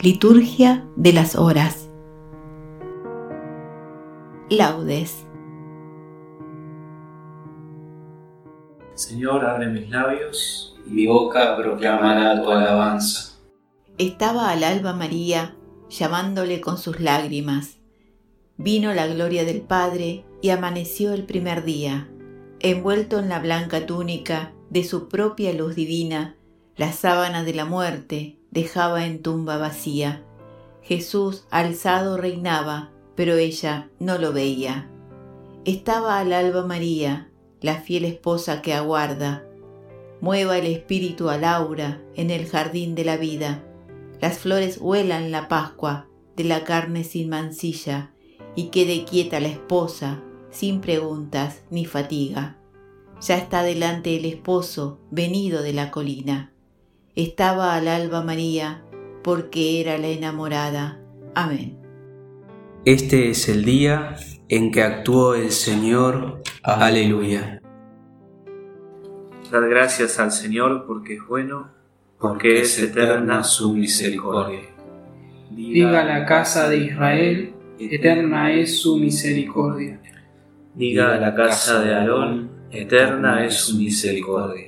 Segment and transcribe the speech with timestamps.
[0.00, 1.88] Liturgia de las Horas.
[4.48, 5.26] Laudes.
[8.94, 13.40] Señor, abre mis labios y mi boca proclamará tu alabanza.
[13.98, 15.56] Estaba al alba María
[15.90, 17.78] llamándole con sus lágrimas.
[18.56, 22.08] Vino la gloria del Padre y amaneció el primer día.
[22.60, 26.36] Envuelto en la blanca túnica de su propia luz divina,
[26.76, 30.24] la sábana de la muerte dejaba en tumba vacía.
[30.82, 34.88] Jesús alzado reinaba, pero ella no lo veía.
[35.64, 37.30] Estaba al alba María,
[37.60, 39.44] la fiel esposa que aguarda.
[40.20, 43.64] Mueva el espíritu al aura en el jardín de la vida.
[44.20, 48.12] Las flores huelan la Pascua de la carne sin mancilla
[48.56, 52.56] y quede quieta la esposa sin preguntas ni fatiga.
[53.20, 56.52] Ya está delante el esposo venido de la colina
[57.22, 58.84] estaba al alba María,
[59.24, 61.00] porque era la enamorada.
[61.34, 61.76] Amén.
[62.84, 64.14] Este es el día
[64.48, 66.42] en que actuó el Señor.
[66.62, 67.60] Aleluya.
[69.50, 71.72] Dad gracias al Señor porque es bueno,
[72.20, 74.60] porque es eterna su misericordia.
[75.50, 80.00] Diga la casa de Israel, eterna es su misericordia.
[80.72, 84.67] Diga la casa de Aarón, eterna es su misericordia.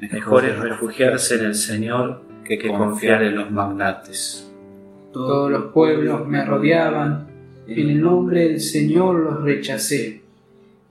[0.00, 4.48] Mejor es refugiarse en el Señor que, confiar en los magnates.
[5.12, 7.26] Todos los pueblos me rodeaban,
[7.66, 10.22] en el nombre del Señor los rechacé.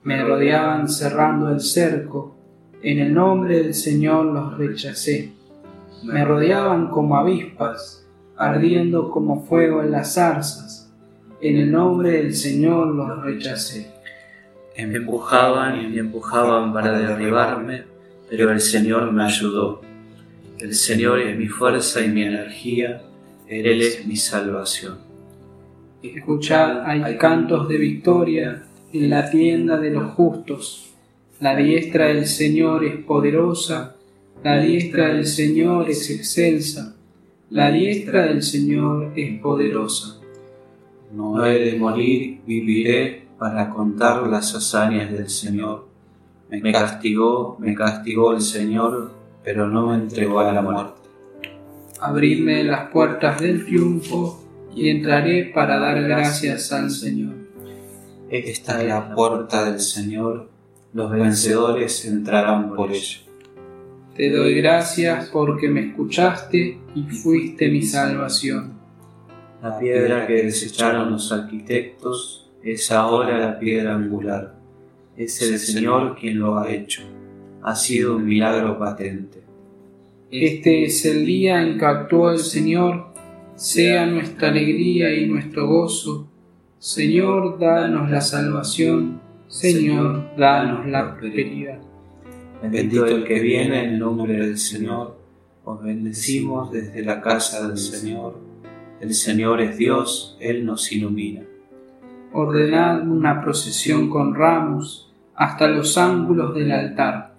[0.02, 2.36] Me rodeaban cerrando el cerco,
[2.82, 5.32] en el nombre del Señor los rechacé.
[6.04, 10.92] Me rodeaban como avispas, ardiendo como fuego en las zarzas,
[11.40, 13.90] en el nombre del Señor los rechacé.
[14.76, 17.97] Me empujaban y me empujaban para derribarme
[18.28, 19.80] pero el Señor me ayudó.
[20.58, 23.02] El Señor es mi fuerza y mi energía,
[23.46, 24.98] Él es mi salvación.
[26.02, 28.62] Escuchad, hay cantos de victoria
[28.92, 30.90] en la tienda de los justos.
[31.40, 33.96] La diestra del Señor es poderosa,
[34.42, 36.96] la diestra del Señor es excelsa,
[37.50, 40.20] la diestra del Señor es poderosa.
[41.12, 45.87] No he de morir, viviré para contar las hazañas del Señor
[46.50, 49.12] me castigó, me castigó el Señor,
[49.44, 51.08] pero no me entregó a la muerte.
[52.00, 54.42] Abridme las puertas del triunfo
[54.74, 57.34] y entraré para dar gracias al Señor.
[58.30, 60.48] Esta es la puerta del Señor,
[60.92, 63.20] los vencedores entrarán por ella.
[64.14, 68.78] Te doy gracias porque me escuchaste y fuiste mi salvación.
[69.62, 74.57] La piedra que desecharon los arquitectos es ahora la piedra angular
[75.18, 77.02] es el Señor quien lo ha hecho.
[77.62, 79.42] Ha sido un milagro patente.
[80.30, 83.08] Este es el día en que actuó el Señor,
[83.56, 86.28] sea nuestra alegría y nuestro gozo.
[86.78, 91.80] Señor, danos la salvación, Señor, danos la prosperidad.
[92.62, 95.18] Bendito el que viene en nombre del Señor,
[95.64, 98.38] os bendecimos desde la casa del Señor.
[99.00, 101.42] El Señor es Dios, Él nos ilumina.
[102.32, 105.07] Ordenad una procesión con ramos
[105.38, 107.36] hasta los ángulos del altar.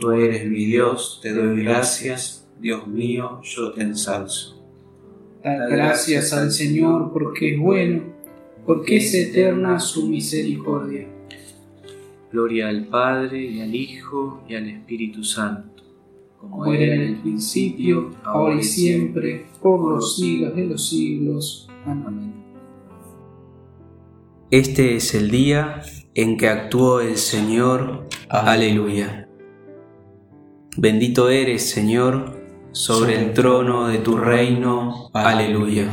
[0.00, 4.64] Tú eres mi Dios, te doy gracias, Dios mío, yo te ensalzo.
[5.44, 8.02] Dad gracias al Señor porque es bueno,
[8.64, 11.06] porque es eterna su misericordia.
[12.32, 15.82] Gloria al Padre y al Hijo y al Espíritu Santo,
[16.40, 21.68] como era en el principio, ahora y siempre, por los siglos de los siglos.
[21.84, 22.32] Amén.
[24.50, 25.82] Este es el día
[26.14, 28.08] en que actuó el Señor.
[28.28, 29.28] Aleluya.
[30.76, 32.40] Bendito eres, Señor,
[32.72, 35.10] sobre el trono de tu reino.
[35.12, 35.90] Aleluya.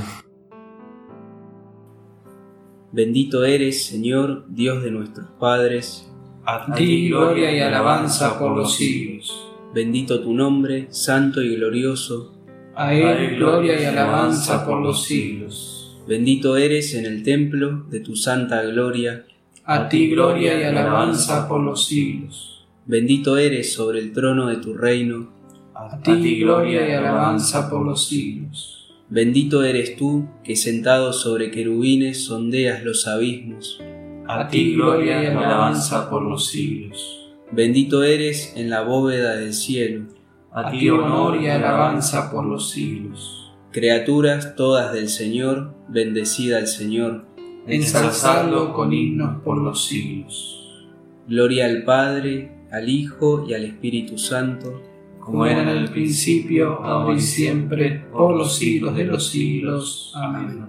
[2.91, 6.09] Bendito eres, Señor, Dios de nuestros padres.
[6.45, 9.47] A ti gloria y alabanza por los siglos.
[9.73, 12.33] Bendito tu nombre, santo y glorioso.
[12.75, 16.01] A él gloria y alabanza por los siglos.
[16.07, 19.25] Bendito eres en el templo de tu santa gloria
[19.71, 22.65] a ti gloria y alabanza por los siglos.
[22.87, 25.29] Bendito eres sobre el trono de tu reino.
[25.75, 28.91] A ti gloria y alabanza por los siglos.
[29.09, 33.79] Bendito eres tú, que sentado sobre querubines sondeas los abismos.
[34.27, 37.29] A ti gloria y alabanza por los siglos.
[37.51, 40.05] Bendito eres en la bóveda del cielo.
[40.51, 43.53] A ti honor y alabanza por los siglos.
[43.71, 47.28] Criaturas todas del Señor, bendecida al Señor.
[47.69, 50.87] Ensalzadlo con himnos por los siglos.
[51.27, 54.81] Gloria al Padre, al Hijo y al Espíritu Santo
[55.29, 60.11] como era en el principio, ahora y siempre, por los siglos de los siglos.
[60.15, 60.65] Amén.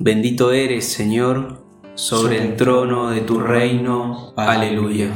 [0.00, 1.62] Bendito eres, Señor,
[1.94, 4.32] sobre el trono de tu reino.
[4.36, 5.12] Aleluya.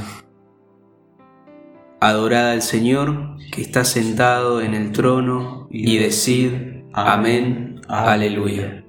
[1.99, 6.53] Adorad al Señor, que está sentado en el trono, y decid,
[6.93, 7.81] Amén.
[7.89, 8.82] Aleluya.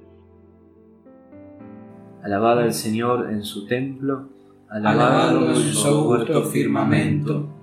[2.24, 4.28] Alabad al Señor en su templo,
[4.68, 7.54] alabadlo en su augusto firmamento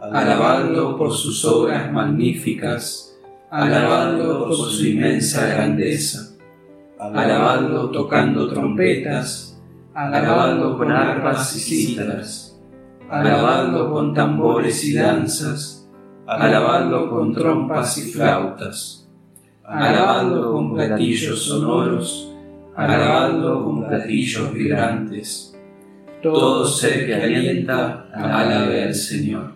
[0.00, 3.18] alabando por sus obras magníficas,
[3.50, 6.36] alabando por su inmensa grandeza,
[6.98, 9.60] alabando tocando trompetas,
[9.94, 12.58] alabando con arpas y cítaras,
[13.10, 15.88] alabando con tambores y danzas,
[16.26, 19.08] alabando con trompas y flautas,
[19.64, 22.29] alabando con platillos sonoros,
[22.80, 25.56] alabando con platillos vibrantes.
[26.22, 29.54] Todo ser que alienta, alabe al Señor.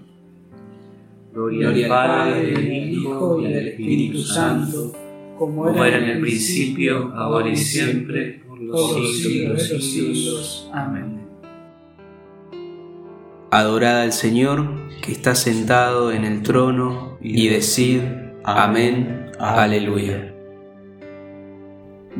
[1.32, 4.92] Gloria, al Padre, al Hijo y al Espíritu Santo,
[5.38, 10.70] como era en el principio, ahora y siempre, por los siglos de los siglos.
[10.72, 11.20] Amén.
[13.50, 14.68] Adorad al Señor,
[15.02, 18.00] que está sentado en el trono, y decid,
[18.44, 20.33] Amén, Aleluya.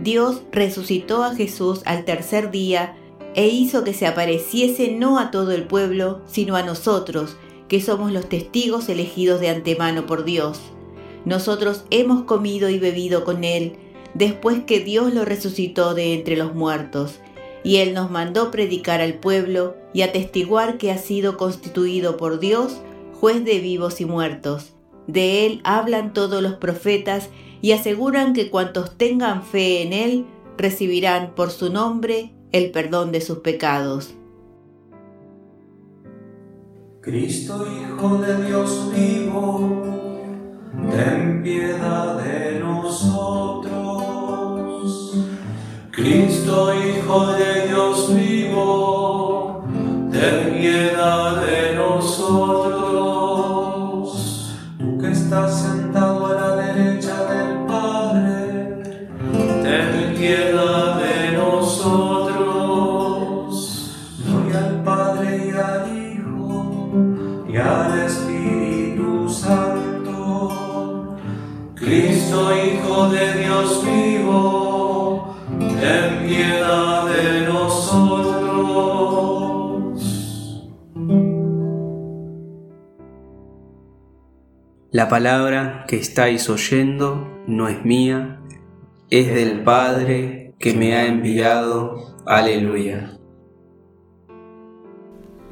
[0.05, 2.95] Dios resucitó a Jesús al tercer día
[3.35, 8.13] e hizo que se apareciese no a todo el pueblo, sino a nosotros, que somos
[8.13, 10.61] los testigos elegidos de antemano por Dios.
[11.25, 13.77] Nosotros hemos comido y bebido con Él
[14.13, 17.21] después que Dios lo resucitó de entre los muertos,
[17.65, 22.77] y Él nos mandó predicar al pueblo y atestiguar que ha sido constituido por Dios
[23.19, 24.74] juez de vivos y muertos.
[25.07, 27.31] De Él hablan todos los profetas
[27.61, 33.21] y aseguran que cuantos tengan fe en Él recibirán por su nombre el perdón de
[33.21, 34.15] sus pecados.
[37.01, 39.83] Cristo Hijo de Dios vivo,
[40.91, 43.75] ten piedad de nosotros.
[45.91, 49.65] Cristo Hijo de Dios vivo,
[50.11, 52.64] ten piedad de nosotros.
[55.35, 59.01] Sentado a la derecha del Padre,
[59.65, 62.47] ten piedad de nosotros.
[64.25, 65.95] Gloria al Padre y al
[67.53, 71.17] y al Espíritu Santo.
[71.75, 77.74] Cristo, Hijo de Dios vivo, ten piedad de nosotros.
[84.95, 88.39] La palabra que estáis oyendo no es mía,
[89.11, 92.15] es del Padre que me ha enviado.
[92.27, 93.19] Aleluya.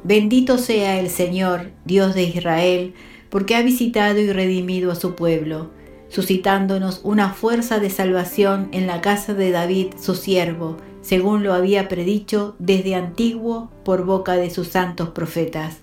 [0.05, 2.93] Bendito sea el Señor, Dios de Israel,
[3.29, 5.71] porque ha visitado y redimido a su pueblo,
[6.07, 11.89] suscitándonos una fuerza de salvación en la casa de David, su siervo, según lo había
[11.89, 15.82] predicho desde antiguo por boca de sus santos profetas.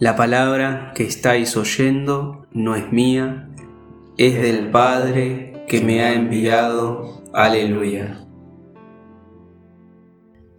[0.00, 3.48] La palabra que estáis oyendo no es mía,
[4.16, 7.24] es del Padre que me ha enviado.
[7.34, 8.24] Aleluya.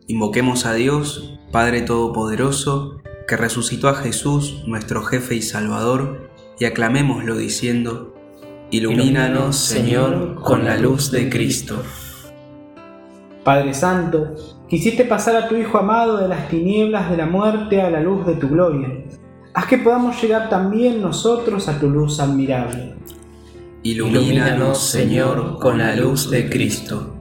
[0.08, 6.29] Invoquemos a Dios, Padre Todopoderoso, que resucitó a Jesús, nuestro jefe y Salvador,
[6.60, 8.13] y aclamémoslo diciendo,
[8.72, 11.81] Ilumínanos, Señor, con la luz de Cristo.
[13.46, 14.36] Padre Santo,
[14.67, 18.25] quisiste pasar a tu Hijo amado de las tinieblas de la muerte a la luz
[18.27, 18.89] de tu gloria.
[19.53, 22.96] Haz que podamos llegar también nosotros a tu luz admirable.
[23.82, 27.15] Ilumínanos, Señor, con la luz de Cristo.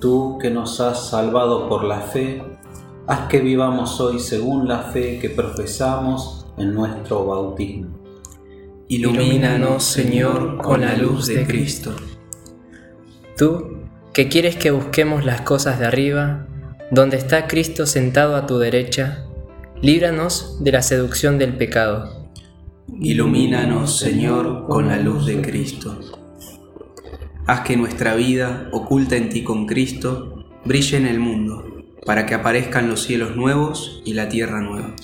[0.00, 2.42] Tú que nos has salvado por la fe,
[3.06, 7.88] haz que vivamos hoy según la fe que profesamos en nuestro bautismo.
[8.88, 11.92] Ilumínanos, Señor, con la luz de Cristo.
[13.36, 13.78] Tú
[14.12, 16.46] que quieres que busquemos las cosas de arriba,
[16.90, 19.23] donde está Cristo sentado a tu derecha,
[19.84, 22.30] líbranos de la seducción del pecado.
[23.02, 26.00] Ilumínanos, Señor, con la luz de Cristo.
[27.46, 32.32] Haz que nuestra vida, oculta en ti con Cristo, brille en el mundo, para que
[32.32, 34.96] aparezcan los cielos nuevos y la tierra nueva.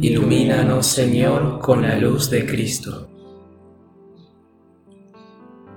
[0.00, 3.10] Ilumínanos, Señor, con la luz de Cristo.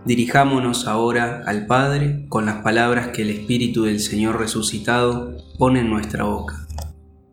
[0.06, 5.90] Dirijámonos ahora al Padre con las palabras que el Espíritu del Señor resucitado pone en
[5.90, 6.68] nuestra boca.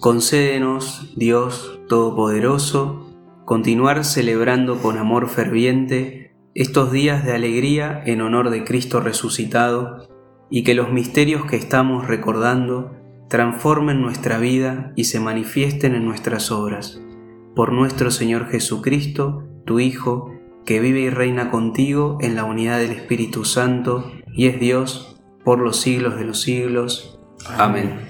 [0.00, 3.06] Concédenos, Dios Todopoderoso,
[3.44, 10.08] continuar celebrando con amor ferviente estos días de alegría en honor de Cristo resucitado
[10.48, 12.96] y que los misterios que estamos recordando
[13.28, 17.02] transformen nuestra vida y se manifiesten en nuestras obras.
[17.54, 20.32] Por nuestro Señor Jesucristo, tu Hijo,
[20.64, 25.58] que vive y reina contigo en la unidad del Espíritu Santo y es Dios por
[25.58, 27.20] los siglos de los siglos.
[27.58, 28.09] Amén.